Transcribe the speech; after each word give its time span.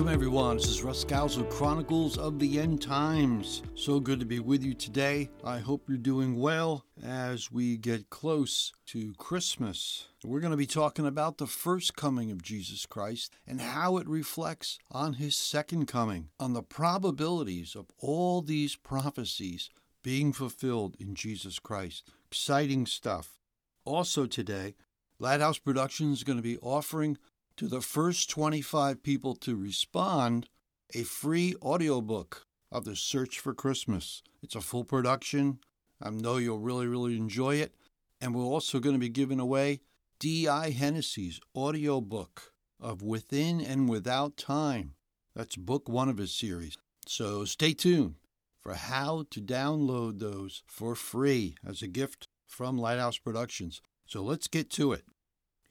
Welcome, 0.00 0.14
everyone. 0.14 0.56
This 0.56 0.68
is 0.68 0.82
Russ 0.82 1.04
Scalzo, 1.04 1.46
Chronicles 1.50 2.16
of 2.16 2.38
the 2.38 2.58
End 2.58 2.80
Times. 2.80 3.62
So 3.74 4.00
good 4.00 4.18
to 4.20 4.24
be 4.24 4.40
with 4.40 4.64
you 4.64 4.72
today. 4.72 5.28
I 5.44 5.58
hope 5.58 5.90
you're 5.90 5.98
doing 5.98 6.40
well 6.40 6.86
as 7.04 7.52
we 7.52 7.76
get 7.76 8.08
close 8.08 8.72
to 8.86 9.12
Christmas. 9.18 10.06
We're 10.24 10.40
going 10.40 10.52
to 10.52 10.56
be 10.56 10.64
talking 10.64 11.04
about 11.04 11.36
the 11.36 11.46
first 11.46 11.96
coming 11.96 12.30
of 12.30 12.42
Jesus 12.42 12.86
Christ 12.86 13.34
and 13.46 13.60
how 13.60 13.98
it 13.98 14.08
reflects 14.08 14.78
on 14.90 15.12
his 15.12 15.36
second 15.36 15.84
coming, 15.84 16.30
on 16.40 16.54
the 16.54 16.62
probabilities 16.62 17.76
of 17.76 17.90
all 17.98 18.40
these 18.40 18.76
prophecies 18.76 19.68
being 20.02 20.32
fulfilled 20.32 20.96
in 20.98 21.14
Jesus 21.14 21.58
Christ. 21.58 22.08
Exciting 22.30 22.86
stuff. 22.86 23.38
Also, 23.84 24.24
today, 24.24 24.76
Lighthouse 25.18 25.58
Productions 25.58 26.18
is 26.18 26.24
going 26.24 26.38
to 26.38 26.42
be 26.42 26.56
offering 26.62 27.18
to 27.60 27.68
the 27.68 27.82
first 27.82 28.30
25 28.30 29.02
people 29.02 29.34
to 29.34 29.54
respond 29.54 30.48
a 30.94 31.02
free 31.02 31.54
audiobook 31.60 32.46
of 32.72 32.86
The 32.86 32.96
Search 32.96 33.38
for 33.38 33.52
Christmas. 33.52 34.22
It's 34.42 34.54
a 34.54 34.62
full 34.62 34.82
production. 34.82 35.58
I 36.00 36.08
know 36.08 36.38
you'll 36.38 36.58
really, 36.58 36.86
really 36.86 37.18
enjoy 37.18 37.56
it. 37.56 37.74
And 38.18 38.34
we're 38.34 38.44
also 38.44 38.78
going 38.80 38.94
to 38.94 38.98
be 38.98 39.10
giving 39.10 39.38
away 39.38 39.80
D.I. 40.18 40.70
Hennessy's 40.70 41.38
audiobook 41.54 42.54
of 42.80 43.02
Within 43.02 43.60
and 43.60 43.90
Without 43.90 44.38
Time. 44.38 44.94
That's 45.36 45.56
book 45.56 45.86
one 45.86 46.08
of 46.08 46.16
his 46.16 46.32
series. 46.34 46.78
So 47.06 47.44
stay 47.44 47.74
tuned 47.74 48.14
for 48.62 48.72
how 48.72 49.26
to 49.32 49.40
download 49.42 50.18
those 50.18 50.62
for 50.66 50.94
free 50.94 51.56
as 51.66 51.82
a 51.82 51.88
gift 51.88 52.26
from 52.46 52.78
Lighthouse 52.78 53.18
Productions. 53.18 53.82
So 54.06 54.22
let's 54.22 54.48
get 54.48 54.70
to 54.70 54.94
it. 54.94 55.04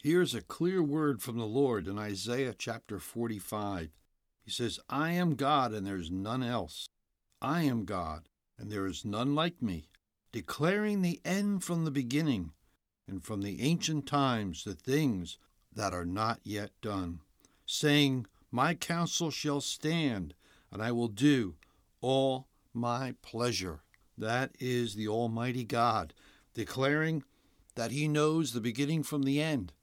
Here's 0.02 0.34
a 0.34 0.41
clear 0.41 0.81
word 0.81 1.21
from 1.21 1.38
the 1.38 1.45
Lord 1.45 1.85
in 1.85 1.99
Isaiah 1.99 2.55
chapter 2.57 2.99
45. 2.99 3.90
He 4.46 4.49
says, 4.49 4.79
I 4.90 5.12
am 5.12 5.35
God 5.35 5.73
and 5.73 5.85
there's 5.85 6.10
none 6.10 6.41
else. 6.41 6.87
I 7.41 7.63
am 7.63 7.84
God 7.84 8.29
and 8.57 8.71
there 8.71 8.85
is 8.85 9.04
none 9.04 9.35
like 9.35 9.62
me, 9.62 9.90
declaring 10.32 11.01
the 11.01 11.20
end 11.26 11.65
from 11.65 11.84
the 11.84 11.91
beginning 11.91 12.54
and 13.10 13.21
from 13.21 13.41
the 13.41 13.62
ancient 13.62 14.07
times 14.07 14.63
the 14.63 14.73
things 14.73 15.38
that 15.76 15.93
are 15.93 16.05
not 16.05 16.40
yet 16.45 16.71
done, 16.82 17.20
saying, 17.66 18.26
My 18.51 18.76
counsel 18.76 19.32
shall 19.32 19.60
stand, 19.60 20.34
and 20.71 20.82
I 20.82 20.93
will 20.93 21.10
do 21.10 21.55
all 21.99 22.48
my 22.73 23.16
pleasure. 23.21 23.82
That 24.18 24.51
is 24.62 24.95
the 24.95 25.10
Almighty 25.10 25.66
God 25.66 26.13
declaring 26.54 27.23
that 27.76 27.91
He 27.91 28.07
knows 28.07 28.54
the 28.54 28.62
beginning 28.62 29.04
from 29.04 29.23
the 29.23 29.41
end 29.41 29.73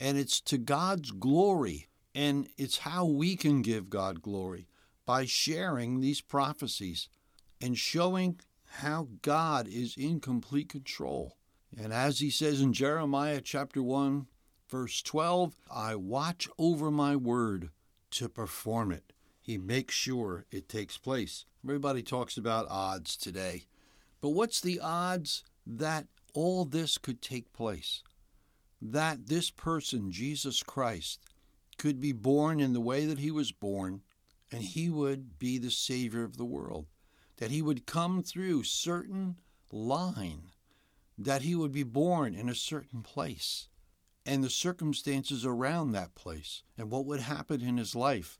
and 0.00 0.18
it's 0.18 0.40
to 0.42 0.58
God's 0.58 1.10
glory. 1.10 1.88
And 2.14 2.48
it's 2.56 2.78
how 2.78 3.04
we 3.04 3.36
can 3.36 3.60
give 3.60 3.90
God 3.90 4.22
glory 4.22 4.68
by 5.04 5.26
sharing 5.26 6.00
these 6.00 6.22
prophecies 6.22 7.10
and 7.60 7.76
showing 7.76 8.40
how 8.64 9.08
God 9.20 9.68
is 9.68 9.96
in 9.98 10.20
complete 10.20 10.70
control. 10.70 11.36
And 11.78 11.92
as 11.92 12.20
he 12.20 12.30
says 12.30 12.62
in 12.62 12.72
Jeremiah 12.72 13.42
chapter 13.42 13.82
1, 13.82 14.26
verse 14.70 15.02
12, 15.02 15.54
I 15.70 15.94
watch 15.94 16.48
over 16.58 16.90
my 16.90 17.16
word 17.16 17.68
to 18.12 18.30
perform 18.30 18.92
it. 18.92 19.12
He 19.40 19.58
makes 19.58 19.94
sure 19.94 20.46
it 20.50 20.68
takes 20.68 20.96
place. 20.96 21.44
Everybody 21.64 22.02
talks 22.02 22.38
about 22.38 22.66
odds 22.70 23.16
today. 23.16 23.64
But 24.20 24.30
what's 24.30 24.60
the 24.60 24.80
odds 24.80 25.44
that 25.66 26.06
all 26.32 26.64
this 26.64 26.96
could 26.96 27.20
take 27.20 27.52
place? 27.52 28.02
That 28.92 29.26
this 29.26 29.50
person, 29.50 30.12
Jesus 30.12 30.62
Christ, 30.62 31.20
could 31.76 32.00
be 32.00 32.12
born 32.12 32.60
in 32.60 32.72
the 32.72 32.80
way 32.80 33.04
that 33.04 33.18
he 33.18 33.32
was 33.32 33.50
born, 33.50 34.02
and 34.52 34.62
he 34.62 34.88
would 34.88 35.40
be 35.40 35.58
the 35.58 35.72
Savior 35.72 36.22
of 36.22 36.36
the 36.36 36.44
world, 36.44 36.86
that 37.38 37.50
he 37.50 37.62
would 37.62 37.84
come 37.84 38.22
through 38.22 38.62
certain 38.62 39.36
line, 39.72 40.52
that 41.18 41.42
he 41.42 41.56
would 41.56 41.72
be 41.72 41.82
born 41.82 42.34
in 42.34 42.48
a 42.48 42.54
certain 42.54 43.02
place, 43.02 43.68
and 44.24 44.44
the 44.44 44.50
circumstances 44.50 45.44
around 45.44 45.90
that 45.90 46.14
place, 46.14 46.62
and 46.78 46.88
what 46.88 47.06
would 47.06 47.20
happen 47.20 47.60
in 47.60 47.76
his 47.76 47.96
life. 47.96 48.38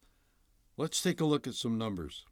Let's 0.76 1.02
take 1.02 1.20
a 1.20 1.24
look 1.24 1.48
at 1.48 1.54
some 1.54 1.76
numbers. 1.76 2.24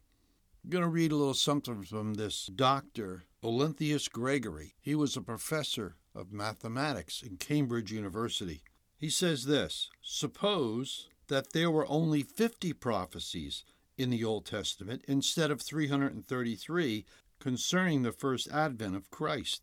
I'm 0.62 0.70
going 0.70 0.84
to 0.84 0.88
read 0.88 1.10
a 1.10 1.16
little 1.16 1.34
something 1.34 1.82
from 1.82 2.14
this 2.14 2.46
doctor, 2.46 3.24
Olinthus 3.42 4.08
Gregory. 4.08 4.76
He 4.80 4.94
was 4.94 5.16
a 5.16 5.20
professor 5.20 5.96
of 6.14 6.32
mathematics 6.32 7.22
in 7.22 7.36
Cambridge 7.36 7.92
University. 7.92 8.62
He 8.96 9.10
says 9.10 9.44
this 9.44 9.90
Suppose 10.02 11.08
that 11.28 11.52
there 11.52 11.70
were 11.70 11.86
only 11.88 12.22
50 12.22 12.72
prophecies 12.74 13.64
in 13.96 14.10
the 14.10 14.24
Old 14.24 14.46
Testament 14.46 15.04
instead 15.08 15.50
of 15.50 15.60
333 15.60 17.04
concerning 17.38 18.02
the 18.02 18.12
first 18.12 18.48
advent 18.50 18.96
of 18.96 19.10
Christ, 19.10 19.62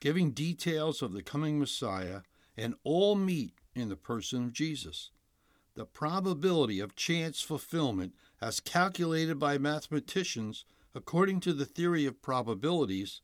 giving 0.00 0.32
details 0.32 1.02
of 1.02 1.12
the 1.12 1.22
coming 1.22 1.58
Messiah, 1.58 2.20
and 2.56 2.74
all 2.84 3.14
meet 3.14 3.54
in 3.74 3.88
the 3.88 3.96
person 3.96 4.44
of 4.44 4.52
Jesus. 4.52 5.10
The 5.74 5.86
probability 5.86 6.78
of 6.78 6.94
chance 6.94 7.40
fulfillment, 7.40 8.14
as 8.40 8.60
calculated 8.60 9.38
by 9.38 9.58
mathematicians 9.58 10.64
according 10.94 11.40
to 11.40 11.52
the 11.52 11.64
theory 11.64 12.06
of 12.06 12.22
probabilities, 12.22 13.20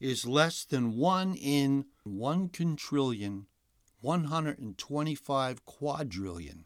is 0.00 0.26
less 0.26 0.64
than 0.64 0.96
1 0.96 1.34
in 1.36 1.84
1 2.04 2.50
quintillion, 2.50 3.46
125 4.02 5.64
quadrillion. 5.64 6.64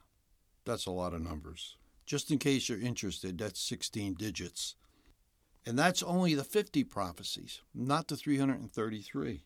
That's 0.64 0.86
a 0.86 0.90
lot 0.90 1.14
of 1.14 1.22
numbers. 1.22 1.76
Just 2.04 2.32
in 2.32 2.38
case 2.38 2.68
you're 2.68 2.80
interested, 2.80 3.38
that's 3.38 3.60
16 3.60 4.14
digits. 4.14 4.74
And 5.64 5.78
that's 5.78 6.02
only 6.02 6.34
the 6.34 6.42
50 6.42 6.82
prophecies, 6.84 7.60
not 7.72 8.08
the 8.08 8.16
333. 8.16 9.44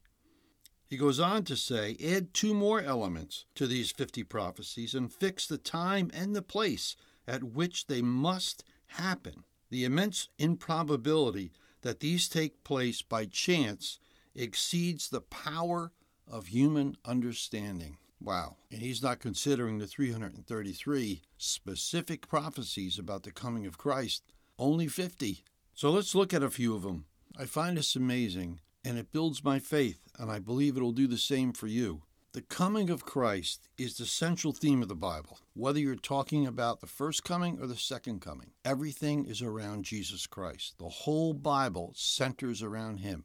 He 0.87 0.97
goes 0.97 1.21
on 1.21 1.45
to 1.45 1.57
say, 1.57 1.97
add 2.03 2.33
two 2.33 2.55
more 2.55 2.81
elements 2.81 3.45
to 3.55 3.67
these 3.67 3.91
50 3.91 4.25
prophecies 4.25 4.95
and 4.95 5.13
fix 5.13 5.47
the 5.47 5.59
time 5.59 6.11
and 6.15 6.35
the 6.35 6.43
place 6.43 6.97
at 7.27 7.43
which 7.45 7.87
they 7.87 8.01
must 8.01 8.65
happen. 8.87 9.45
The 9.71 9.85
immense 9.85 10.29
improbability 10.39 11.53
that 11.83 12.01
these 12.01 12.29
take 12.29 12.65
place 12.65 13.03
by 13.03 13.27
chance 13.27 13.99
exceeds 14.35 15.09
the 15.09 15.21
power 15.21 15.93
of 16.27 16.49
human 16.49 16.97
understanding. 17.05 17.99
Wow. 18.21 18.57
And 18.71 18.81
he's 18.81 19.03
not 19.03 19.19
considering 19.19 19.79
the 19.79 19.87
333 19.87 21.23
specific 21.39 22.29
prophecies 22.29 22.99
about 22.99 23.25
the 23.25 23.33
coming 23.33 23.67
of 23.67 23.79
Christ, 23.79 24.23
only 24.59 24.87
50. 24.87 25.45
So 25.75 25.91
let's 25.91 26.15
look 26.15 26.33
at 26.33 26.43
a 26.43 26.51
few 26.51 26.75
of 26.75 26.83
them. 26.83 27.07
I 27.37 27.47
find 27.47 27.77
this 27.77 27.97
amazing, 27.97 28.61
and 28.85 28.99
it 28.99 29.11
builds 29.11 29.43
my 29.43 29.59
faith, 29.59 30.01
and 30.19 30.31
I 30.31 30.39
believe 30.39 30.77
it'll 30.77 30.93
do 30.93 31.07
the 31.07 31.19
same 31.19 31.53
for 31.53 31.67
you. 31.67 32.03
The 32.33 32.43
coming 32.43 32.89
of 32.89 33.05
Christ 33.05 33.69
is 33.77 33.97
the 33.99 34.07
central 34.07 34.55
theme 34.55 34.81
of 34.81 34.89
the 34.89 34.95
Bible. 34.95 35.39
Whether 35.55 35.81
you're 35.81 35.97
talking 35.97 36.47
about 36.47 36.81
the 36.81 36.87
first 36.87 37.25
coming 37.25 37.59
or 37.61 37.67
the 37.67 37.77
second 37.77 38.21
coming, 38.21 38.53
everything 38.65 39.27
is 39.27 39.43
around 39.43 39.85
Jesus 39.85 40.27
Christ. 40.27 40.79
The 40.79 40.89
whole 40.89 41.35
Bible 41.35 41.93
centers 41.95 42.63
around 42.63 43.01
Him, 43.01 43.25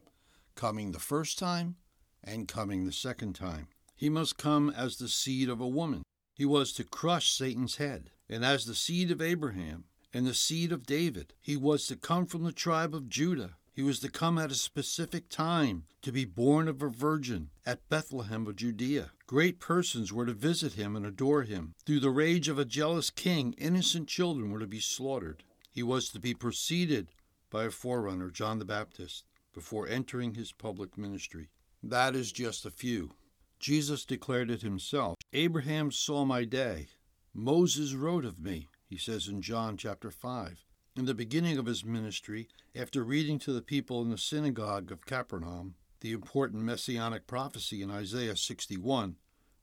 coming 0.58 0.92
the 0.92 0.98
first 0.98 1.38
time 1.38 1.76
and 2.22 2.46
coming 2.46 2.84
the 2.84 2.92
second 2.92 3.32
time. 3.32 3.68
He 3.96 4.10
must 4.10 4.36
come 4.36 4.68
as 4.68 4.96
the 4.96 5.08
seed 5.08 5.48
of 5.48 5.60
a 5.62 5.66
woman. 5.66 6.02
He 6.34 6.44
was 6.44 6.72
to 6.74 6.84
crush 6.84 7.30
Satan's 7.30 7.76
head, 7.76 8.10
and 8.28 8.44
as 8.44 8.66
the 8.66 8.74
seed 8.74 9.10
of 9.10 9.22
Abraham 9.22 9.84
and 10.12 10.26
the 10.26 10.34
seed 10.34 10.72
of 10.72 10.84
David. 10.84 11.32
He 11.40 11.56
was 11.56 11.86
to 11.86 11.96
come 11.96 12.26
from 12.26 12.44
the 12.44 12.52
tribe 12.52 12.94
of 12.94 13.08
Judah 13.08 13.54
he 13.78 13.84
was 13.84 14.00
to 14.00 14.10
come 14.10 14.38
at 14.38 14.50
a 14.50 14.56
specific 14.56 15.28
time, 15.28 15.84
to 16.02 16.10
be 16.10 16.24
born 16.24 16.66
of 16.66 16.82
a 16.82 16.88
virgin 16.88 17.50
at 17.64 17.88
Bethlehem 17.88 18.44
of 18.48 18.56
Judea. 18.56 19.12
Great 19.28 19.60
persons 19.60 20.12
were 20.12 20.26
to 20.26 20.32
visit 20.32 20.72
him 20.72 20.96
and 20.96 21.06
adore 21.06 21.44
him. 21.44 21.76
Through 21.86 22.00
the 22.00 22.10
rage 22.10 22.48
of 22.48 22.58
a 22.58 22.64
jealous 22.64 23.08
king, 23.08 23.54
innocent 23.56 24.08
children 24.08 24.50
were 24.50 24.58
to 24.58 24.66
be 24.66 24.80
slaughtered. 24.80 25.44
He 25.70 25.84
was 25.84 26.08
to 26.08 26.18
be 26.18 26.34
preceded 26.34 27.12
by 27.50 27.66
a 27.66 27.70
forerunner, 27.70 28.30
John 28.32 28.58
the 28.58 28.64
Baptist, 28.64 29.22
before 29.58 29.88
entering 29.88 30.34
his 30.34 30.52
public 30.52 30.96
ministry. 30.96 31.48
That 31.82 32.14
is 32.14 32.30
just 32.30 32.64
a 32.64 32.70
few. 32.70 33.14
Jesus 33.58 34.04
declared 34.04 34.52
it 34.52 34.62
himself 34.62 35.16
Abraham 35.32 35.90
saw 35.90 36.24
my 36.24 36.44
day. 36.44 36.90
Moses 37.34 37.92
wrote 37.94 38.24
of 38.24 38.38
me, 38.38 38.68
he 38.86 38.96
says 38.96 39.26
in 39.26 39.42
John 39.42 39.76
chapter 39.76 40.12
5. 40.12 40.64
In 40.94 41.06
the 41.06 41.14
beginning 41.14 41.58
of 41.58 41.66
his 41.66 41.84
ministry, 41.84 42.46
after 42.72 43.02
reading 43.02 43.40
to 43.40 43.52
the 43.52 43.60
people 43.60 44.00
in 44.00 44.10
the 44.10 44.16
synagogue 44.16 44.92
of 44.92 45.06
Capernaum 45.06 45.74
the 46.02 46.12
important 46.12 46.62
messianic 46.62 47.26
prophecy 47.26 47.82
in 47.82 47.90
Isaiah 47.90 48.36
61, 48.36 49.16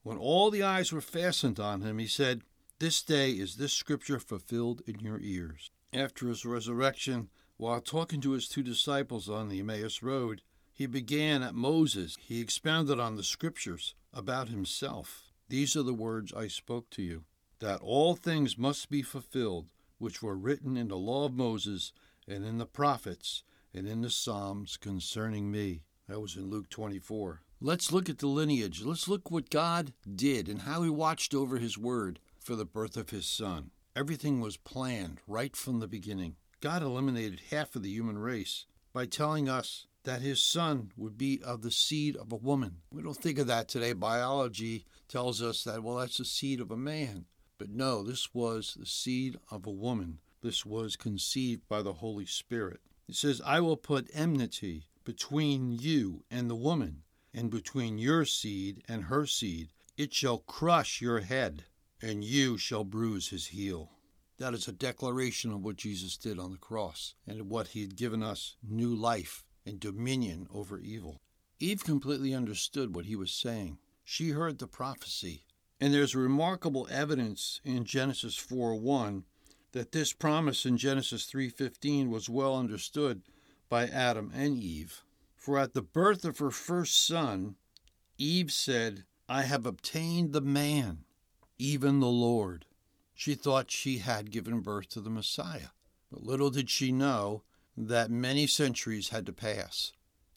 when 0.04 0.18
all 0.18 0.52
the 0.52 0.62
eyes 0.62 0.92
were 0.92 1.00
fastened 1.00 1.58
on 1.58 1.84
him, 1.84 2.00
he 2.00 2.08
said, 2.08 2.42
This 2.80 3.02
day 3.02 3.32
is 3.32 3.56
this 3.56 3.72
scripture 3.72 4.20
fulfilled 4.20 4.82
in 4.86 5.00
your 5.00 5.22
ears. 5.22 5.72
After 5.94 6.28
his 6.28 6.44
resurrection, 6.44 7.30
while 7.58 7.82
talking 7.82 8.22
to 8.22 8.32
his 8.32 8.48
two 8.48 8.64
disciples 8.64 9.30
on 9.30 9.50
the 9.50 9.60
Emmaus 9.60 10.04
Road, 10.04 10.42
he 10.74 10.86
began 10.86 11.42
at 11.42 11.56
Moses. 11.56 12.18
He 12.20 12.42
expounded 12.42 13.00
on 13.00 13.16
the 13.16 13.24
scriptures 13.24 13.96
about 14.14 14.50
himself. 14.50 15.32
These 15.48 15.76
are 15.76 15.84
the 15.84 15.94
words 15.94 16.34
I 16.34 16.48
spoke 16.48 16.90
to 16.92 17.02
you, 17.02 17.24
that 17.60 17.80
all 17.82 18.16
things 18.16 18.58
must 18.58 18.90
be 18.90 19.02
fulfilled 19.02 19.68
which 19.98 20.22
were 20.22 20.36
written 20.36 20.76
in 20.76 20.90
the 20.90 20.98
law 20.98 21.26
of 21.26 21.34
Moses 21.34 21.94
and 22.28 22.44
in 22.44 22.58
the 22.58 22.66
prophets 22.66 23.44
and 23.74 23.88
in 23.88 24.02
the 24.02 24.10
Psalms 24.10 24.78
concerning 24.78 25.52
me. 25.52 25.84
That 26.08 26.20
was 26.20 26.36
in 26.36 26.50
Luke 26.50 26.70
24. 26.70 27.42
Let's 27.62 27.92
look 27.92 28.10
at 28.10 28.20
the 28.20 28.28
lineage. 28.28 28.84
Let's 28.84 29.08
look 29.08 29.32
what 29.32 29.50
God 29.50 29.94
did 30.16 30.50
and 30.50 30.64
how 30.64 30.84
He 30.84 30.90
watched 30.90 31.34
over 31.34 31.58
His 31.58 31.78
word 31.78 32.20
for 32.38 32.56
the 32.56 32.66
birth 32.66 32.98
of 32.98 33.12
His 33.12 33.26
Son. 33.26 33.72
Everything 33.96 34.42
was 34.42 34.58
planned 34.58 35.22
right 35.26 35.56
from 35.56 35.80
the 35.80 35.88
beginning. 35.88 36.36
God 36.66 36.82
eliminated 36.82 37.42
half 37.52 37.76
of 37.76 37.84
the 37.84 37.92
human 37.92 38.18
race 38.18 38.66
by 38.92 39.06
telling 39.06 39.48
us 39.48 39.86
that 40.04 40.24
His 40.24 40.44
Son 40.44 40.92
would 40.98 41.16
be 41.16 41.40
of 41.46 41.62
the 41.62 41.70
seed 41.70 42.16
of 42.16 42.32
a 42.32 42.38
woman. 42.38 42.78
We 42.90 43.04
don't 43.04 43.16
think 43.16 43.38
of 43.38 43.46
that 43.46 43.68
today. 43.68 43.94
Biology 43.94 44.88
tells 45.08 45.44
us 45.44 45.64
that, 45.66 45.84
well, 45.84 45.98
that's 45.98 46.18
the 46.18 46.26
seed 46.26 46.60
of 46.60 46.72
a 46.72 46.76
man. 46.76 47.26
But 47.60 47.70
no, 47.70 48.02
this 48.02 48.34
was 48.34 48.76
the 48.80 48.88
seed 48.88 49.38
of 49.52 49.68
a 49.68 49.72
woman. 49.72 50.18
This 50.42 50.66
was 50.66 50.96
conceived 50.96 51.70
by 51.70 51.84
the 51.84 51.94
Holy 51.94 52.26
Spirit. 52.26 52.80
It 53.08 53.14
says, 53.14 53.44
I 53.46 53.60
will 53.60 53.78
put 53.78 54.10
enmity 54.12 54.88
between 55.04 55.72
you 55.72 56.24
and 56.32 56.50
the 56.50 56.56
woman, 56.56 57.04
and 57.32 57.52
between 57.52 58.00
your 58.00 58.26
seed 58.26 58.82
and 58.88 59.04
her 59.04 59.28
seed. 59.28 59.70
It 59.98 60.16
shall 60.16 60.40
crush 60.40 61.00
your 61.00 61.20
head, 61.20 61.66
and 62.02 62.24
you 62.24 62.58
shall 62.58 62.84
bruise 62.84 63.30
his 63.30 63.46
heel. 63.50 63.92
That 64.38 64.54
is 64.54 64.68
a 64.68 64.74
declaration 64.74 65.52
of 65.52 65.64
what 65.64 65.78
Jesus 65.78 66.18
did 66.18 66.40
on 66.40 66.52
the 66.52 66.58
cross 66.58 67.16
and 67.26 67.50
what 67.50 67.70
he 67.70 67.82
had 67.82 67.96
given 67.96 68.22
us 68.22 68.58
new 68.62 68.94
life 68.94 69.46
and 69.66 69.80
dominion 69.80 70.48
over 70.54 70.80
evil. 70.80 71.22
Eve 71.60 71.84
completely 71.84 72.34
understood 72.34 72.94
what 72.94 73.06
he 73.06 73.16
was 73.16 73.32
saying. 73.32 73.78
She 74.04 74.30
heard 74.30 74.60
the 74.60 74.68
prophecy. 74.68 75.46
And 75.80 75.94
there's 75.94 76.16
remarkable 76.16 76.88
evidence 76.92 77.62
in 77.64 77.86
Genesis 77.86 78.36
4:1 78.36 79.24
that 79.72 79.92
this 79.92 80.14
promise 80.14 80.66
in 80.66 80.78
Genesis 80.78 81.26
3:15 81.26 82.10
was 82.10 82.30
well 82.30 82.58
understood 82.58 83.24
by 83.70 83.88
Adam 83.88 84.32
and 84.34 84.58
Eve. 84.58 85.04
For 85.36 85.58
at 85.58 85.74
the 85.74 85.82
birth 85.82 86.26
of 86.26 86.40
her 86.40 86.52
first 86.52 87.06
son, 87.06 87.56
Eve 88.18 88.52
said, 88.52 89.06
I 89.28 89.44
have 89.44 89.66
obtained 89.66 90.34
the 90.34 90.42
man, 90.42 91.06
even 91.58 92.00
the 92.00 92.08
Lord. 92.08 92.66
She 93.16 93.34
thought 93.34 93.72
she 93.72 94.00
had 94.00 94.30
given 94.30 94.60
birth 94.60 94.90
to 94.90 95.02
the 95.02 95.10
Messiah. 95.10 95.70
But 96.12 96.24
little 96.24 96.50
did 96.50 96.70
she 96.70 96.92
know 96.92 97.44
that 97.78 98.12
many 98.12 98.46
centuries 98.46 99.10
had 99.10 99.26
to 99.26 99.34
pass. 99.34 99.94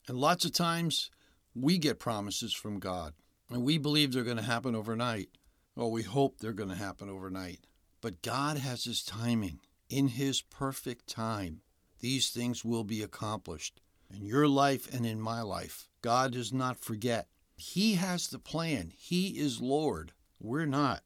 And 0.06 0.16
lots 0.16 0.44
of 0.44 0.52
times 0.52 1.10
we 1.54 1.76
get 1.76 1.98
promises 1.98 2.54
from 2.54 2.78
God, 2.78 3.14
and 3.50 3.64
we 3.64 3.78
believe 3.78 4.12
they're 4.12 4.22
going 4.22 4.36
to 4.36 4.42
happen 4.42 4.74
overnight, 4.74 5.28
or 5.76 5.90
we 5.90 6.02
hope 6.02 6.38
they're 6.38 6.52
going 6.52 6.70
to 6.70 6.76
happen 6.76 7.10
overnight. 7.10 7.66
But 8.00 8.22
God 8.22 8.58
has 8.58 8.84
His 8.84 9.02
timing. 9.02 9.60
In 9.90 10.08
His 10.08 10.40
perfect 10.40 11.08
time, 11.08 11.62
these 12.00 12.30
things 12.30 12.64
will 12.64 12.84
be 12.84 13.02
accomplished. 13.02 13.80
In 14.14 14.24
your 14.24 14.48
life 14.48 14.92
and 14.92 15.04
in 15.04 15.20
my 15.20 15.42
life, 15.42 15.88
God 16.00 16.32
does 16.32 16.52
not 16.52 16.78
forget. 16.78 17.28
He 17.56 17.94
has 17.94 18.28
the 18.28 18.38
plan. 18.38 18.92
He 18.96 19.38
is 19.38 19.60
Lord. 19.60 20.12
We're 20.38 20.66
not. 20.66 21.02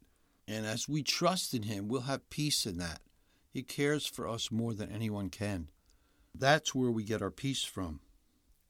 And 0.47 0.67
as 0.67 0.89
we 0.89 1.03
trust 1.03 1.55
in 1.55 1.65
Him, 1.65 1.89
we'll 1.89 2.03
have 2.03 2.29
peace 2.31 2.67
in 2.67 2.79
that. 2.79 3.01
He 3.53 3.63
cares 3.63 4.07
for 4.07 4.29
us 4.29 4.51
more 4.51 4.75
than 4.75 4.91
anyone 4.91 5.29
can. 5.29 5.69
That's 6.35 6.75
where 6.75 6.91
we 6.91 7.05
get 7.05 7.23
our 7.23 7.31
peace 7.31 7.65
from. 7.65 8.01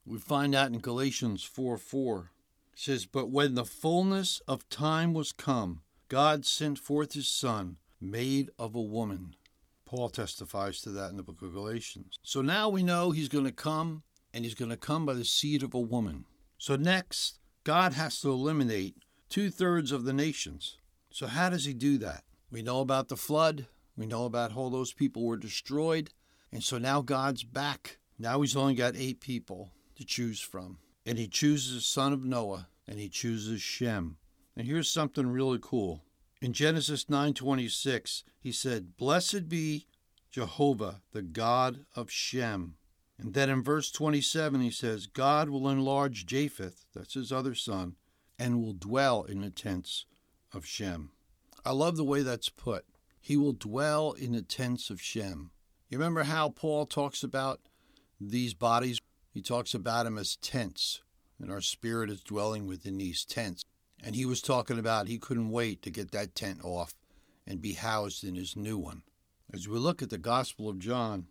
We 0.04 0.18
find 0.18 0.54
that 0.54 0.72
in 0.72 0.80
Galatians 0.80 1.44
4 1.44 1.78
4. 1.78 2.30
It 2.72 2.78
says, 2.78 3.06
But 3.06 3.30
when 3.30 3.54
the 3.54 3.64
fullness 3.64 4.40
of 4.48 4.68
time 4.68 5.14
was 5.14 5.32
come, 5.32 5.82
God 6.08 6.44
sent 6.44 6.78
forth 6.78 7.12
His 7.12 7.28
Son 7.28 7.76
made 8.00 8.50
of 8.58 8.74
a 8.74 8.80
woman. 8.80 9.36
Paul 9.84 10.08
testifies 10.08 10.80
to 10.82 10.90
that 10.90 11.10
in 11.10 11.16
the 11.16 11.22
book 11.22 11.42
of 11.42 11.52
Galatians. 11.52 12.18
So 12.22 12.42
now 12.42 12.68
we 12.68 12.82
know 12.82 13.10
he's 13.10 13.28
going 13.28 13.44
to 13.44 13.52
come, 13.52 14.02
and 14.32 14.44
he's 14.44 14.54
going 14.54 14.70
to 14.70 14.76
come 14.76 15.06
by 15.06 15.14
the 15.14 15.24
seed 15.24 15.62
of 15.62 15.74
a 15.74 15.80
woman. 15.80 16.24
So 16.58 16.76
next, 16.76 17.38
God 17.62 17.92
has 17.92 18.20
to 18.20 18.30
eliminate 18.30 18.96
two 19.28 19.50
thirds 19.50 19.92
of 19.92 20.04
the 20.04 20.12
nations. 20.12 20.78
So, 21.12 21.26
how 21.26 21.50
does 21.50 21.66
he 21.66 21.74
do 21.74 21.98
that? 21.98 22.24
We 22.50 22.62
know 22.62 22.80
about 22.80 23.08
the 23.08 23.18
flood, 23.18 23.66
we 23.96 24.06
know 24.06 24.24
about 24.24 24.52
how 24.52 24.70
those 24.70 24.94
people 24.94 25.26
were 25.26 25.36
destroyed, 25.36 26.08
and 26.50 26.64
so 26.64 26.78
now 26.78 27.02
God's 27.02 27.44
back. 27.44 27.98
Now 28.18 28.40
he's 28.40 28.56
only 28.56 28.74
got 28.74 28.96
eight 28.96 29.20
people 29.20 29.72
to 29.96 30.06
choose 30.06 30.40
from. 30.40 30.78
And 31.04 31.18
he 31.18 31.28
chooses 31.28 31.74
the 31.74 31.80
son 31.82 32.14
of 32.14 32.24
Noah, 32.24 32.68
and 32.88 32.98
he 32.98 33.10
chooses 33.10 33.60
Shem. 33.60 34.16
And 34.56 34.66
here's 34.66 34.88
something 34.88 35.26
really 35.26 35.58
cool. 35.60 36.02
In 36.40 36.54
Genesis 36.54 37.10
9:26, 37.10 38.24
he 38.40 38.50
said, 38.50 38.96
"Blessed 38.96 39.50
be 39.50 39.88
Jehovah, 40.30 41.02
the 41.12 41.22
God 41.22 41.84
of 41.94 42.10
Shem." 42.10 42.78
And 43.18 43.34
then 43.34 43.50
in 43.50 43.62
verse 43.62 43.90
27 43.90 44.62
he 44.62 44.70
says, 44.70 45.06
"God 45.06 45.50
will 45.50 45.68
enlarge 45.68 46.24
Japheth, 46.24 46.86
that's 46.94 47.14
his 47.14 47.30
other 47.30 47.54
son, 47.54 47.96
and 48.38 48.62
will 48.62 48.72
dwell 48.72 49.24
in 49.24 49.42
the 49.42 49.50
tents 49.50 50.06
of 50.52 50.66
Shem." 50.66 51.10
I 51.64 51.72
love 51.72 51.96
the 51.96 52.04
way 52.04 52.22
that's 52.22 52.48
put. 52.48 52.84
He 53.20 53.36
will 53.36 53.52
dwell 53.52 54.12
in 54.12 54.32
the 54.32 54.42
tents 54.42 54.90
of 54.90 55.00
Shem. 55.00 55.52
You 55.88 55.98
remember 55.98 56.24
how 56.24 56.48
Paul 56.48 56.86
talks 56.86 57.22
about 57.22 57.60
these 58.20 58.54
bodies? 58.54 59.00
He 59.30 59.42
talks 59.42 59.74
about 59.74 60.04
them 60.04 60.18
as 60.18 60.36
tents, 60.36 61.02
and 61.38 61.50
our 61.50 61.60
spirit 61.60 62.10
is 62.10 62.22
dwelling 62.22 62.66
within 62.66 62.98
these 62.98 63.24
tents. 63.24 63.64
And 64.02 64.16
he 64.16 64.26
was 64.26 64.42
talking 64.42 64.78
about 64.78 65.06
he 65.06 65.18
couldn't 65.18 65.50
wait 65.50 65.82
to 65.82 65.90
get 65.90 66.10
that 66.10 66.34
tent 66.34 66.64
off 66.64 66.94
and 67.46 67.62
be 67.62 67.74
housed 67.74 68.24
in 68.24 68.34
his 68.34 68.56
new 68.56 68.76
one. 68.76 69.02
As 69.52 69.68
we 69.68 69.78
look 69.78 70.02
at 70.02 70.10
the 70.10 70.18
Gospel 70.18 70.68
of 70.68 70.78
John, 70.78 71.28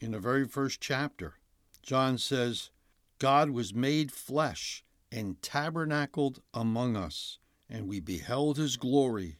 in 0.00 0.12
the 0.12 0.20
very 0.20 0.46
first 0.46 0.80
chapter, 0.80 1.34
John 1.82 2.18
says, 2.18 2.70
God 3.18 3.50
was 3.50 3.74
made 3.74 4.12
flesh 4.12 4.84
and 5.10 5.40
tabernacled 5.42 6.40
among 6.52 6.96
us, 6.96 7.38
and 7.68 7.88
we 7.88 8.00
beheld 8.00 8.56
his 8.56 8.76
glory, 8.76 9.38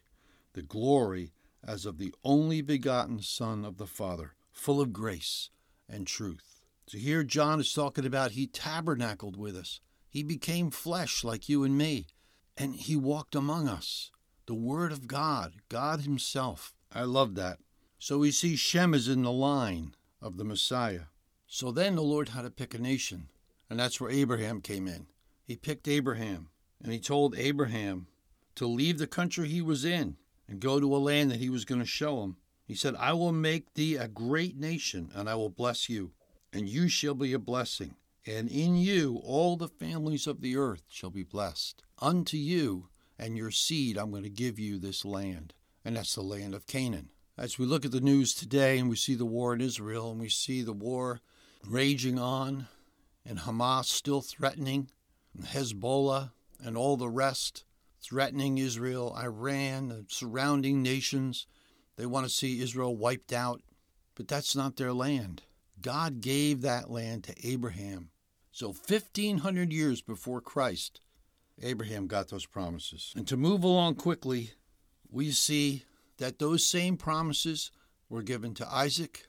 the 0.52 0.62
glory 0.62 1.32
as 1.62 1.86
of 1.86 1.98
the 1.98 2.14
only 2.24 2.60
begotten 2.60 3.20
Son 3.20 3.64
of 3.64 3.78
the 3.78 3.86
Father, 3.86 4.34
full 4.52 4.80
of 4.80 4.92
grace 4.92 5.50
and 5.88 6.06
truth. 6.06 6.62
So 6.86 6.98
here 6.98 7.24
John 7.24 7.60
is 7.60 7.72
talking 7.72 8.04
about 8.04 8.32
he 8.32 8.46
tabernacled 8.46 9.36
with 9.36 9.56
us. 9.56 9.80
He 10.08 10.22
became 10.22 10.70
flesh 10.70 11.24
like 11.24 11.48
you 11.48 11.64
and 11.64 11.76
me 11.76 12.06
and 12.56 12.74
he 12.74 12.96
walked 12.96 13.34
among 13.34 13.68
us. 13.68 14.10
The 14.46 14.54
Word 14.54 14.92
of 14.92 15.06
God, 15.06 15.54
God 15.68 16.00
Himself. 16.00 16.74
I 16.92 17.02
love 17.02 17.34
that. 17.34 17.58
So 17.98 18.18
we 18.18 18.30
see 18.30 18.56
Shem 18.56 18.94
is 18.94 19.08
in 19.08 19.22
the 19.22 19.32
line 19.32 19.94
of 20.20 20.36
the 20.36 20.44
Messiah. 20.44 21.06
So 21.46 21.70
then 21.70 21.94
the 21.94 22.02
Lord 22.02 22.30
had 22.30 22.42
to 22.42 22.50
pick 22.50 22.74
a 22.74 22.78
nation, 22.78 23.28
and 23.70 23.78
that's 23.78 24.00
where 24.00 24.10
Abraham 24.10 24.60
came 24.60 24.86
in. 24.86 25.06
He 25.42 25.56
picked 25.56 25.88
Abraham, 25.88 26.48
and 26.82 26.92
he 26.92 27.00
told 27.00 27.36
Abraham 27.36 28.06
to 28.56 28.66
leave 28.66 28.98
the 28.98 29.06
country 29.06 29.48
he 29.48 29.62
was 29.62 29.84
in 29.84 30.16
and 30.48 30.60
go 30.60 30.80
to 30.80 30.94
a 30.94 30.98
land 30.98 31.30
that 31.30 31.40
he 31.40 31.50
was 31.50 31.64
going 31.64 31.80
to 31.80 31.86
show 31.86 32.22
him. 32.22 32.36
He 32.66 32.74
said, 32.74 32.94
I 32.96 33.12
will 33.12 33.32
make 33.32 33.74
thee 33.74 33.96
a 33.96 34.08
great 34.08 34.56
nation, 34.56 35.10
and 35.14 35.28
I 35.28 35.34
will 35.34 35.50
bless 35.50 35.88
you, 35.88 36.12
and 36.52 36.68
you 36.68 36.88
shall 36.88 37.14
be 37.14 37.32
a 37.32 37.38
blessing 37.38 37.96
and 38.26 38.48
in 38.48 38.76
you 38.76 39.20
all 39.22 39.56
the 39.56 39.68
families 39.68 40.26
of 40.26 40.40
the 40.40 40.56
earth 40.56 40.84
shall 40.88 41.10
be 41.10 41.22
blessed. 41.22 41.82
Unto 41.98 42.36
you 42.36 42.88
and 43.18 43.36
your 43.36 43.50
seed 43.50 43.96
I'm 43.96 44.10
going 44.10 44.22
to 44.22 44.30
give 44.30 44.58
you 44.58 44.78
this 44.78 45.04
land, 45.04 45.54
and 45.84 45.96
that's 45.96 46.14
the 46.14 46.22
land 46.22 46.54
of 46.54 46.66
Canaan. 46.66 47.10
As 47.36 47.58
we 47.58 47.66
look 47.66 47.84
at 47.84 47.90
the 47.90 48.00
news 48.00 48.34
today 48.34 48.78
and 48.78 48.88
we 48.88 48.96
see 48.96 49.14
the 49.14 49.26
war 49.26 49.52
in 49.52 49.60
Israel 49.60 50.10
and 50.10 50.20
we 50.20 50.28
see 50.28 50.62
the 50.62 50.72
war 50.72 51.20
raging 51.66 52.18
on, 52.18 52.68
and 53.26 53.40
Hamas 53.40 53.86
still 53.86 54.20
threatening, 54.20 54.90
and 55.36 55.46
Hezbollah 55.46 56.32
and 56.62 56.76
all 56.76 56.96
the 56.96 57.08
rest 57.08 57.64
threatening 58.04 58.58
Israel, 58.58 59.16
Iran, 59.18 59.88
the 59.88 60.04
surrounding 60.08 60.82
nations, 60.82 61.46
they 61.96 62.06
want 62.06 62.26
to 62.26 62.32
see 62.32 62.60
Israel 62.60 62.96
wiped 62.96 63.32
out, 63.32 63.62
but 64.14 64.28
that's 64.28 64.54
not 64.54 64.76
their 64.76 64.92
land. 64.92 65.42
God 65.80 66.20
gave 66.20 66.62
that 66.62 66.90
land 66.90 67.24
to 67.24 67.34
Abraham 67.46 68.10
so 68.54 68.68
1500 68.68 69.72
years 69.72 70.00
before 70.00 70.40
Christ, 70.40 71.00
Abraham 71.60 72.06
got 72.06 72.28
those 72.28 72.46
promises. 72.46 73.12
And 73.16 73.26
to 73.26 73.36
move 73.36 73.64
along 73.64 73.96
quickly, 73.96 74.52
we 75.10 75.32
see 75.32 75.82
that 76.18 76.38
those 76.38 76.64
same 76.64 76.96
promises 76.96 77.72
were 78.08 78.22
given 78.22 78.54
to 78.54 78.72
Isaac, 78.72 79.26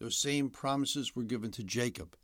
those 0.00 0.18
same 0.18 0.50
promises 0.50 1.14
were 1.14 1.22
given 1.22 1.52
to 1.52 1.62
Jacob. 1.62 2.16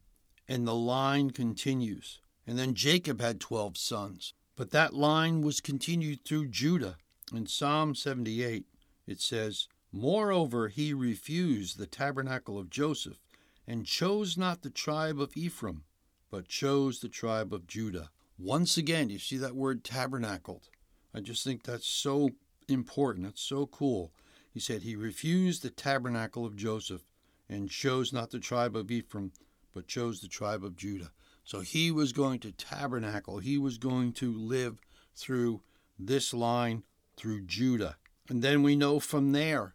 And 0.49 0.67
the 0.67 0.75
line 0.75 1.31
continues. 1.31 2.21
And 2.49 2.59
then 2.59 2.75
Jacob 2.75 3.21
had 3.21 3.39
12 3.39 3.79
sons. 3.79 4.35
But 4.57 4.71
that 4.71 4.95
line 4.95 5.43
was 5.43 5.61
continued 5.61 6.25
through 6.25 6.49
Judah. 6.49 6.97
In 7.33 7.47
Psalm 7.47 7.95
78, 7.95 8.67
it 9.07 9.21
says, 9.21 9.69
Moreover, 9.93 10.69
he 10.69 10.93
refused 10.93 11.79
the 11.79 11.87
tabernacle 11.87 12.59
of 12.59 12.71
Joseph, 12.71 13.21
and 13.67 13.87
chose 13.87 14.37
not 14.37 14.63
the 14.63 14.71
tribe 14.71 15.21
of 15.21 15.37
Ephraim, 15.37 15.85
but 16.31 16.49
chose 16.49 17.01
the 17.01 17.09
tribe 17.09 17.53
of 17.55 17.67
Judah. 17.67 18.11
Once 18.39 18.77
again, 18.77 19.11
you 19.11 19.19
see 19.19 19.37
that 19.37 19.55
word 19.55 19.85
tabernacled. 19.85 20.69
I 21.15 21.21
just 21.21 21.45
think 21.45 21.63
that's 21.63 21.87
so 21.87 22.31
important. 22.69 23.25
That's 23.25 23.41
so 23.41 23.67
cool. 23.67 24.13
He 24.53 24.61
said, 24.61 24.83
He 24.83 24.97
refused 24.97 25.63
the 25.63 25.71
tabernacle 25.71 26.45
of 26.45 26.57
Joseph 26.57 27.03
and 27.49 27.71
chose 27.71 28.13
not 28.13 28.31
the 28.31 28.41
tribe 28.41 28.77
of 28.77 28.91
Ephraim, 28.91 29.33
but 29.73 29.87
chose 29.87 30.21
the 30.21 30.29
tribe 30.29 30.65
of 30.65 30.77
Judah. 30.77 31.11
So 31.45 31.61
he 31.61 31.91
was 31.91 32.13
going 32.13 32.41
to 32.41 32.53
tabernacle, 32.53 33.39
he 33.39 33.59
was 33.59 33.79
going 33.79 34.13
to 34.15 34.33
live 34.33 34.79
through 35.15 35.61
this 35.99 36.33
line 36.33 36.83
through 37.17 37.43
Judah. 37.43 37.97
And 38.29 38.43
then 38.43 38.63
we 38.63 38.75
know 38.75 38.99
from 38.99 39.33
there 39.33 39.75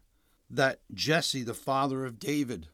that 0.50 0.80
Jesse, 0.92 1.44
the 1.44 1.54
father 1.54 2.04
of 2.04 2.18
David, 2.18 2.68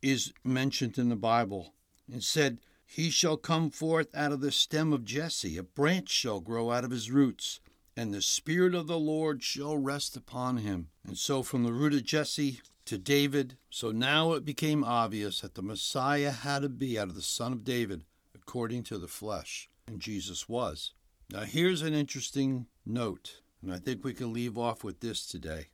is 0.00 0.32
mentioned 0.44 0.98
in 0.98 1.08
the 1.08 1.16
Bible 1.16 1.74
and 2.10 2.22
said, 2.22 2.58
He 2.86 3.10
shall 3.10 3.36
come 3.36 3.70
forth 3.70 4.14
out 4.14 4.30
of 4.30 4.40
the 4.40 4.52
stem 4.52 4.92
of 4.92 5.04
Jesse, 5.04 5.58
a 5.58 5.64
branch 5.64 6.08
shall 6.08 6.40
grow 6.40 6.70
out 6.70 6.84
of 6.84 6.92
his 6.92 7.10
roots, 7.10 7.58
and 7.96 8.14
the 8.14 8.22
Spirit 8.22 8.74
of 8.74 8.86
the 8.86 8.98
Lord 8.98 9.42
shall 9.42 9.76
rest 9.76 10.16
upon 10.16 10.58
him. 10.58 10.88
And 11.04 11.18
so 11.18 11.42
from 11.42 11.64
the 11.64 11.72
root 11.72 11.94
of 11.94 12.04
Jesse 12.04 12.60
to 12.84 12.98
David, 12.98 13.56
so 13.70 13.90
now 13.90 14.34
it 14.34 14.44
became 14.44 14.84
obvious 14.84 15.40
that 15.40 15.54
the 15.56 15.62
Messiah 15.62 16.30
had 16.30 16.62
to 16.62 16.68
be 16.68 16.96
out 16.96 17.08
of 17.08 17.16
the 17.16 17.22
son 17.22 17.52
of 17.52 17.64
David, 17.64 18.04
according 18.46 18.84
to 18.84 18.96
the 18.96 19.08
flesh. 19.08 19.68
And 19.88 20.00
Jesus 20.00 20.48
was. 20.48 20.92
Now 21.30 21.40
here's 21.40 21.82
an 21.82 21.94
interesting 21.94 22.66
note, 22.84 23.40
and 23.60 23.72
I 23.72 23.78
think 23.78 24.04
we 24.04 24.14
can 24.14 24.32
leave 24.32 24.56
off 24.56 24.84
with 24.84 25.00
this 25.00 25.26
today. 25.26 25.68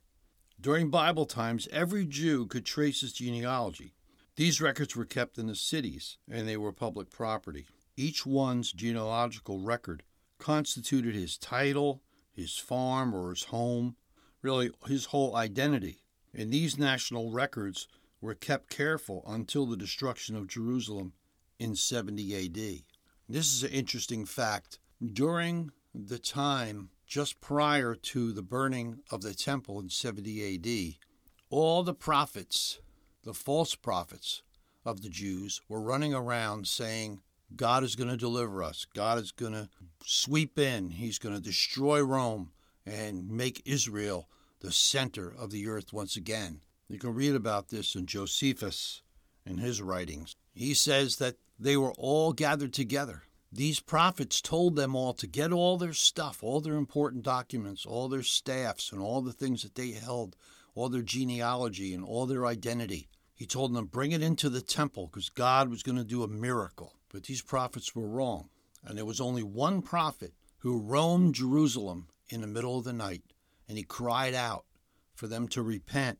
During 0.59 0.89
Bible 0.89 1.25
times, 1.25 1.67
every 1.71 2.05
Jew 2.05 2.47
could 2.47 2.65
trace 2.65 3.01
his 3.01 3.13
genealogy. 3.13 3.93
These 4.35 4.61
records 4.61 4.95
were 4.95 5.05
kept 5.05 5.37
in 5.37 5.45
the 5.45 5.55
cities, 5.55 6.17
and 6.29 6.47
they 6.47 6.57
were 6.57 6.71
public 6.71 7.11
property. 7.11 7.67
Each 7.95 8.25
one's 8.25 8.71
genealogical 8.71 9.59
record 9.59 10.01
constituted 10.39 11.13
his 11.13 11.37
title, 11.37 12.01
his 12.31 12.57
farm, 12.57 13.13
or 13.13 13.29
his 13.29 13.45
home, 13.45 13.95
really 14.41 14.71
his 14.87 15.05
whole 15.05 15.35
identity. 15.35 16.01
And 16.33 16.51
these 16.51 16.79
national 16.79 17.31
records 17.31 17.87
were 18.19 18.33
kept 18.33 18.71
careful 18.71 19.23
until 19.27 19.67
the 19.67 19.77
destruction 19.77 20.35
of 20.35 20.47
Jerusalem 20.47 21.13
in 21.63 21.75
70 21.75 22.35
AD. 22.35 22.83
This 23.29 23.53
is 23.53 23.63
an 23.63 23.71
interesting 23.71 24.25
fact. 24.25 24.79
During 25.01 25.71
the 25.95 26.19
time 26.19 26.89
just 27.07 27.39
prior 27.39 27.95
to 27.95 28.33
the 28.33 28.41
burning 28.41 28.99
of 29.09 29.21
the 29.21 29.33
temple 29.33 29.79
in 29.79 29.89
70 29.89 30.55
AD, 30.55 30.95
all 31.49 31.83
the 31.83 31.93
prophets, 31.93 32.79
the 33.23 33.33
false 33.33 33.75
prophets 33.75 34.41
of 34.83 35.01
the 35.01 35.09
Jews, 35.09 35.61
were 35.69 35.81
running 35.81 36.13
around 36.13 36.67
saying, 36.67 37.21
God 37.55 37.83
is 37.83 37.95
going 37.95 38.09
to 38.09 38.17
deliver 38.17 38.61
us. 38.61 38.85
God 38.93 39.19
is 39.19 39.31
going 39.31 39.53
to 39.53 39.69
sweep 40.03 40.59
in. 40.59 40.89
He's 40.89 41.19
going 41.19 41.35
to 41.35 41.41
destroy 41.41 42.01
Rome 42.01 42.51
and 42.85 43.29
make 43.29 43.61
Israel 43.63 44.27
the 44.59 44.71
center 44.71 45.33
of 45.37 45.51
the 45.51 45.67
earth 45.67 45.93
once 45.93 46.17
again. 46.17 46.59
You 46.89 46.99
can 46.99 47.13
read 47.13 47.35
about 47.35 47.69
this 47.69 47.95
in 47.95 48.05
Josephus 48.05 49.01
in 49.45 49.59
his 49.59 49.81
writings. 49.81 50.35
He 50.53 50.73
says 50.73 51.17
that 51.17 51.37
they 51.59 51.77
were 51.77 51.93
all 51.93 52.33
gathered 52.33 52.73
together. 52.73 53.23
These 53.51 53.79
prophets 53.79 54.41
told 54.41 54.75
them 54.75 54.95
all 54.95 55.13
to 55.13 55.27
get 55.27 55.51
all 55.51 55.77
their 55.77 55.93
stuff, 55.93 56.43
all 56.43 56.59
their 56.59 56.75
important 56.75 57.23
documents, 57.23 57.85
all 57.85 58.09
their 58.09 58.23
staffs, 58.23 58.91
and 58.91 58.99
all 58.99 59.21
the 59.21 59.33
things 59.33 59.61
that 59.61 59.75
they 59.75 59.91
held, 59.91 60.35
all 60.75 60.89
their 60.89 61.03
genealogy 61.03 61.93
and 61.93 62.03
all 62.03 62.25
their 62.25 62.45
identity. 62.45 63.09
He 63.35 63.45
told 63.45 63.73
them, 63.73 63.85
bring 63.85 64.11
it 64.11 64.23
into 64.23 64.49
the 64.49 64.61
temple 64.61 65.07
because 65.07 65.29
God 65.29 65.69
was 65.69 65.83
going 65.83 65.97
to 65.97 66.03
do 66.03 66.23
a 66.23 66.27
miracle. 66.27 66.95
But 67.09 67.23
these 67.23 67.41
prophets 67.41 67.95
were 67.95 68.07
wrong. 68.07 68.49
And 68.83 68.97
there 68.97 69.05
was 69.05 69.21
only 69.21 69.43
one 69.43 69.81
prophet 69.81 70.33
who 70.59 70.79
roamed 70.79 71.35
Jerusalem 71.35 72.07
in 72.29 72.41
the 72.41 72.47
middle 72.47 72.77
of 72.77 72.85
the 72.85 72.93
night, 72.93 73.21
and 73.67 73.77
he 73.77 73.83
cried 73.83 74.33
out 74.33 74.65
for 75.13 75.27
them 75.27 75.47
to 75.49 75.61
repent 75.61 76.19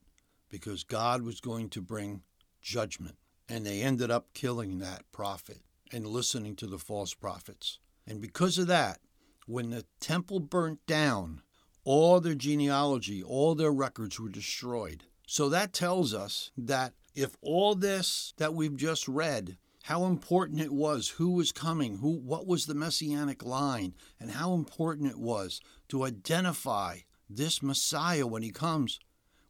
because 0.50 0.84
God 0.84 1.24
was 1.24 1.42
going 1.42 1.70
to 1.70 1.82
bring 1.82 2.22
judgment. 2.62 3.16
And 3.50 3.66
they 3.66 3.82
ended 3.82 4.10
up 4.10 4.34
killing 4.34 4.80
that 4.80 5.04
prophet 5.12 5.60
and 5.92 6.08
listening 6.08 6.56
to 6.58 6.68
the 6.68 6.80
false 6.80 7.14
prophets. 7.14 7.80
And 8.08 8.22
because 8.22 8.58
of 8.58 8.68
that, 8.68 9.00
when 9.46 9.70
the 9.70 9.86
temple 10.00 10.40
burnt 10.40 10.86
down, 10.86 11.42
all 11.84 12.20
their 12.20 12.36
genealogy, 12.36 13.22
all 13.22 13.56
their 13.56 13.72
records 13.72 14.20
were 14.20 14.30
destroyed. 14.30 15.04
So 15.28 15.50
that 15.50 15.74
tells 15.74 16.14
us 16.14 16.52
that 16.58 16.94
if 17.16 17.36
all 17.42 17.76
this 17.76 18.34
that 18.38 18.54
we've 18.54 18.76
just 18.76 19.08
read, 19.08 19.58
how 19.84 20.06
important 20.06 20.62
it 20.62 20.72
was, 20.72 21.10
who 21.10 21.32
was 21.32 21.52
coming, 21.52 21.98
who 21.98 22.12
what 22.12 22.48
was 22.48 22.66
the 22.66 22.76
messianic 22.76 23.44
line, 23.44 23.94
and 24.20 24.32
how 24.32 24.54
important 24.54 25.12
it 25.12 25.20
was 25.20 25.60
to 25.90 26.06
identify 26.06 27.00
this 27.30 27.62
Messiah 27.62 28.26
when 28.26 28.44
he 28.44 28.52
comes, 28.52 29.00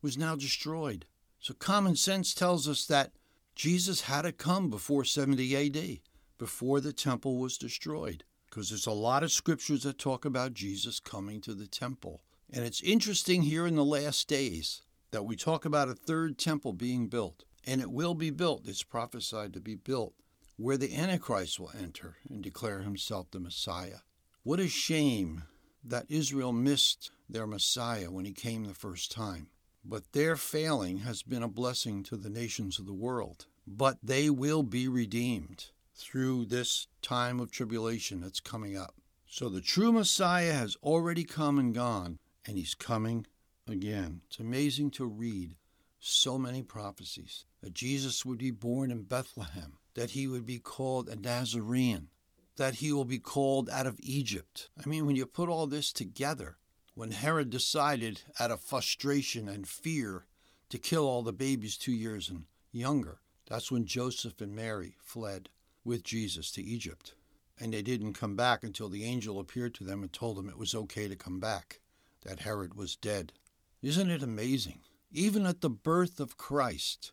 was 0.01 0.17
now 0.17 0.35
destroyed. 0.35 1.05
So 1.39 1.53
common 1.53 1.95
sense 1.95 2.33
tells 2.33 2.67
us 2.67 2.85
that 2.87 3.11
Jesus 3.55 4.01
had 4.01 4.23
to 4.23 4.31
come 4.31 4.69
before 4.69 5.03
70 5.03 5.55
AD, 5.55 5.99
before 6.37 6.81
the 6.81 6.93
temple 6.93 7.37
was 7.37 7.57
destroyed. 7.57 8.23
Because 8.49 8.69
there's 8.69 8.87
a 8.87 8.91
lot 8.91 9.23
of 9.23 9.31
scriptures 9.31 9.83
that 9.83 9.97
talk 9.97 10.25
about 10.25 10.53
Jesus 10.53 10.99
coming 10.99 11.41
to 11.41 11.53
the 11.53 11.67
temple. 11.67 12.21
And 12.51 12.63
it's 12.63 12.81
interesting 12.81 13.43
here 13.43 13.65
in 13.65 13.75
the 13.75 13.85
last 13.85 14.27
days 14.27 14.83
that 15.11 15.25
we 15.25 15.35
talk 15.35 15.65
about 15.65 15.89
a 15.89 15.95
third 15.95 16.37
temple 16.37 16.73
being 16.73 17.07
built. 17.07 17.45
And 17.65 17.81
it 17.81 17.91
will 17.91 18.13
be 18.13 18.29
built, 18.29 18.67
it's 18.67 18.83
prophesied 18.83 19.53
to 19.53 19.59
be 19.59 19.75
built, 19.75 20.13
where 20.57 20.77
the 20.77 20.95
Antichrist 20.95 21.59
will 21.59 21.71
enter 21.79 22.17
and 22.29 22.43
declare 22.43 22.81
himself 22.81 23.31
the 23.31 23.39
Messiah. 23.39 23.99
What 24.43 24.59
a 24.59 24.67
shame 24.67 25.43
that 25.83 26.05
Israel 26.09 26.51
missed 26.51 27.11
their 27.29 27.47
Messiah 27.47 28.11
when 28.11 28.25
he 28.25 28.33
came 28.33 28.65
the 28.65 28.73
first 28.73 29.11
time. 29.11 29.47
But 29.85 30.13
their 30.13 30.35
failing 30.35 30.99
has 30.99 31.23
been 31.23 31.43
a 31.43 31.47
blessing 31.47 32.03
to 32.03 32.17
the 32.17 32.29
nations 32.29 32.79
of 32.79 32.85
the 32.85 32.93
world. 32.93 33.47
But 33.67 33.97
they 34.03 34.29
will 34.29 34.63
be 34.63 34.87
redeemed 34.87 35.71
through 35.95 36.45
this 36.45 36.87
time 37.01 37.39
of 37.39 37.51
tribulation 37.51 38.21
that's 38.21 38.39
coming 38.39 38.77
up. 38.77 38.95
So 39.27 39.49
the 39.49 39.61
true 39.61 39.91
Messiah 39.91 40.53
has 40.53 40.77
already 40.83 41.23
come 41.23 41.57
and 41.57 41.73
gone, 41.73 42.19
and 42.45 42.57
he's 42.57 42.75
coming 42.75 43.25
again. 43.67 44.21
It's 44.27 44.39
amazing 44.39 44.91
to 44.91 45.05
read 45.05 45.55
so 45.99 46.37
many 46.37 46.61
prophecies 46.61 47.45
that 47.61 47.73
Jesus 47.73 48.25
would 48.25 48.37
be 48.37 48.51
born 48.51 48.91
in 48.91 49.03
Bethlehem, 49.03 49.77
that 49.95 50.11
he 50.11 50.27
would 50.27 50.45
be 50.45 50.59
called 50.59 51.07
a 51.07 51.15
Nazarene, 51.15 52.09
that 52.57 52.75
he 52.75 52.91
will 52.91 53.05
be 53.05 53.19
called 53.19 53.69
out 53.69 53.87
of 53.87 53.99
Egypt. 54.01 54.69
I 54.83 54.87
mean, 54.87 55.05
when 55.05 55.15
you 55.15 55.25
put 55.25 55.49
all 55.49 55.65
this 55.65 55.93
together, 55.93 56.57
when 56.95 57.11
Herod 57.11 57.49
decided, 57.49 58.21
out 58.39 58.51
of 58.51 58.61
frustration 58.61 59.47
and 59.47 59.67
fear, 59.67 60.25
to 60.69 60.77
kill 60.77 61.07
all 61.07 61.23
the 61.23 61.33
babies 61.33 61.77
two 61.77 61.91
years 61.91 62.29
and 62.29 62.45
younger, 62.71 63.19
that's 63.47 63.71
when 63.71 63.85
Joseph 63.85 64.41
and 64.41 64.55
Mary 64.55 64.95
fled 65.01 65.49
with 65.83 66.03
Jesus 66.03 66.51
to 66.51 66.63
Egypt. 66.63 67.15
And 67.59 67.73
they 67.73 67.81
didn't 67.81 68.13
come 68.13 68.35
back 68.35 68.63
until 68.63 68.89
the 68.89 69.03
angel 69.03 69.39
appeared 69.39 69.73
to 69.75 69.83
them 69.83 70.01
and 70.01 70.11
told 70.11 70.37
them 70.37 70.49
it 70.49 70.57
was 70.57 70.73
okay 70.75 71.07
to 71.07 71.15
come 71.15 71.39
back, 71.39 71.79
that 72.23 72.39
Herod 72.39 72.73
was 72.73 72.95
dead. 72.95 73.33
Isn't 73.81 74.09
it 74.09 74.23
amazing? 74.23 74.79
Even 75.11 75.45
at 75.45 75.61
the 75.61 75.69
birth 75.69 76.19
of 76.19 76.37
Christ 76.37 77.11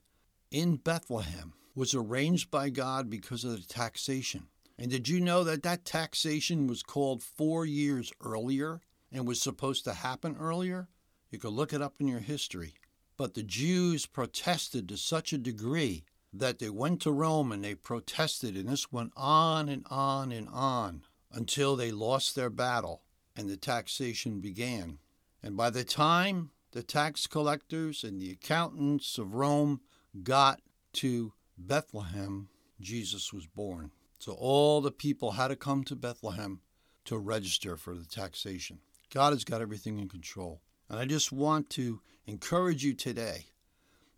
in 0.51 0.77
Bethlehem 0.77 1.53
was 1.75 1.95
arranged 1.95 2.51
by 2.51 2.71
God 2.71 3.11
because 3.11 3.45
of 3.45 3.53
the 3.53 3.67
taxation. 3.67 4.47
And 4.79 4.91
did 4.91 5.09
you 5.09 5.21
know 5.21 5.45
that 5.45 5.63
that 5.63 5.85
taxation 5.85 6.67
was 6.67 6.83
called 6.83 7.23
four 7.23 7.67
years 7.67 8.13
earlier 8.25 8.81
and 9.13 9.27
was 9.27 9.41
supposed 9.41 9.85
to 9.85 9.95
happen 9.95 10.37
earlier? 10.39 10.89
You 11.31 11.39
could 11.39 11.53
look 11.53 11.73
it 11.73 11.83
up 11.83 11.95
in 11.99 12.09
your 12.09 12.21
history. 12.21 12.75
But 13.17 13.35
the 13.35 13.43
Jews 13.43 14.07
protested 14.07 14.89
to 14.89 14.97
such 14.97 15.33
a 15.33 15.39
degree 15.39 16.05
that 16.33 16.59
they 16.59 16.71
went 16.71 17.03
to 17.03 17.13
Rome 17.13 17.53
and 17.53 17.63
they 17.63 17.75
protested, 17.75 18.57
and 18.57 18.69
this 18.69 18.93
went 18.93 19.13
on 19.17 19.69
and 19.69 19.85
on 19.91 20.33
and 20.33 20.49
on 20.49 21.03
until 21.33 21.77
they 21.77 21.91
lost 21.91 22.35
their 22.35 22.51
battle 22.51 23.03
and 23.37 23.49
the 23.49 23.57
taxation 23.57 24.41
began. 24.41 24.99
And 25.43 25.57
by 25.57 25.71
the 25.71 25.85
time 25.85 26.51
the 26.73 26.83
tax 26.83 27.27
collectors 27.27 28.05
and 28.05 28.21
the 28.21 28.31
accountants 28.31 29.19
of 29.19 29.35
Rome 29.35 29.81
got 30.23 30.61
to 30.95 31.33
Bethlehem, 31.59 32.49
Jesus 32.81 33.33
was 33.33 33.47
born. 33.47 33.91
So 34.19 34.33
all 34.33 34.81
the 34.81 34.91
people 34.91 35.33
had 35.33 35.49
to 35.49 35.57
come 35.57 35.85
to 35.85 35.97
Bethlehem 35.97 36.61
to 37.07 37.19
register 37.19 37.77
for 37.77 37.95
the 37.95 38.05
taxation. 38.05 38.81
God 39.11 39.33
has 39.33 39.45
got 39.45 39.61
everything 39.61 39.99
in 39.99 40.09
control. 40.09 40.63
And 40.89 40.99
I 40.99 41.05
just 41.05 41.33
want 41.33 41.71
to 41.71 42.01
encourage 42.27 42.85
you 42.85 42.95
today 42.95 43.47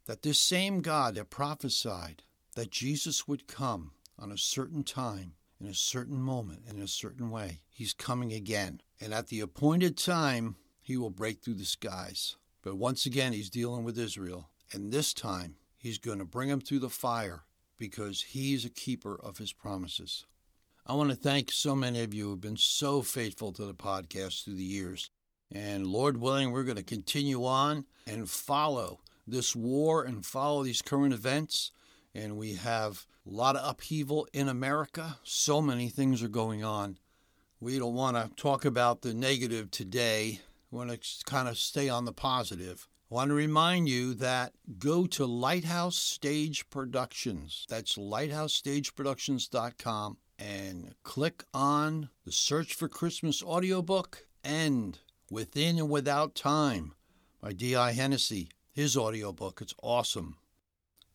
that 0.07 0.23
this 0.23 0.39
same 0.39 0.81
God 0.81 1.15
that 1.15 1.31
prophesied 1.31 2.23
that 2.55 2.71
Jesus 2.71 3.27
would 3.27 3.47
come 3.47 3.93
on 4.19 4.31
a 4.31 4.39
certain 4.39 4.85
time, 4.85 5.35
in 5.61 5.67
a 5.67 5.75
certain 5.75 6.21
moment, 6.21 6.63
in 6.69 6.81
a 6.81 6.89
certain 6.89 7.31
way, 7.31 7.61
he's 7.71 7.95
coming 7.95 8.33
again. 8.33 8.81
And 9.01 9.15
at 9.15 9.29
the 9.29 9.41
appointed 9.41 9.97
time, 9.97 10.57
he 10.81 10.97
will 10.97 11.11
break 11.11 11.43
through 11.43 11.55
the 11.55 11.65
skies. 11.65 12.37
But 12.63 12.77
once 12.77 13.07
again, 13.07 13.33
he's 13.33 13.51
dealing 13.51 13.85
with 13.85 13.99
Israel. 13.99 14.51
And 14.73 14.93
this 14.93 15.15
time, 15.15 15.57
he's 15.79 15.99
going 15.99 16.19
to 16.19 16.25
bring 16.25 16.49
them 16.49 16.61
through 16.61 16.81
the 16.81 16.91
fire 16.91 17.45
because 17.79 18.23
he's 18.23 18.65
a 18.65 18.71
keeper 18.71 19.19
of 19.21 19.39
his 19.39 19.53
promises. 19.53 20.27
I 20.85 20.95
want 20.95 21.11
to 21.11 21.17
thank 21.17 21.53
so 21.53 21.77
many 21.77 22.03
of 22.03 22.13
you 22.13 22.25
who 22.25 22.31
have 22.31 22.41
been 22.41 22.57
so 22.57 23.03
faithful 23.03 23.53
to 23.53 23.65
the 23.65 23.73
podcast 23.73 24.43
through 24.43 24.57
the 24.57 24.65
years. 24.65 25.11
And 25.53 25.87
Lord 25.87 26.17
willing, 26.17 26.51
we're 26.51 26.65
going 26.65 26.77
to 26.77 26.83
continue 26.83 27.45
on 27.45 27.85
and 28.05 28.29
follow 28.29 28.99
this 29.25 29.55
war 29.55 30.03
and 30.03 30.27
follow 30.27 30.65
these 30.65 30.83
current 30.83 31.15
events. 31.15 31.71
And 32.17 32.37
we 32.37 32.55
have 32.55 33.07
a 33.25 33.31
lot 33.31 33.55
of 33.55 33.71
upheaval 33.71 34.27
in 34.33 34.49
America. 34.49 35.19
So 35.23 35.63
many 35.63 35.89
things 35.89 36.21
are 36.21 36.29
going 36.29 36.65
on. 36.65 36.99
We 37.61 37.79
don't 37.79 37.95
want 37.95 38.17
to 38.17 38.29
talk 38.35 38.65
about 38.65 39.03
the 39.03 39.15
negative 39.15 39.71
today. 39.71 40.41
We 40.73 40.79
want 40.79 40.91
to 40.91 40.99
kind 41.25 41.47
of 41.47 41.59
stay 41.59 41.89
on 41.89 42.07
the 42.07 42.13
positive. 42.13 42.89
I 43.09 43.15
want 43.15 43.29
to 43.29 43.35
remind 43.35 43.89
you 43.89 44.15
that 44.15 44.55
go 44.81 45.07
to 45.07 45.27
Lighthouse 45.27 45.97
Stage 45.97 46.69
Productions. 46.71 47.67
That's 47.69 47.97
lighthousestageproductions.com 47.97 50.17
and 50.43 50.95
click 51.05 51.45
on 51.55 52.09
the 52.25 52.33
search 52.33 52.75
for 52.75 52.89
Christmas 52.89 53.43
audiobook 53.43 54.27
and 54.43 54.99
Within 55.31 55.79
and 55.79 55.89
Without 55.89 56.35
Time 56.35 56.95
by 57.41 57.53
D.I. 57.53 57.93
Hennessy. 57.93 58.49
His 58.73 58.97
audiobook. 58.97 59.61
It's 59.61 59.75
awesome. 59.83 60.39